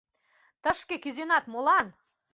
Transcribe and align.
Тышке 0.63 0.95
кӱзенат 1.03 1.45
молан? 1.53 1.87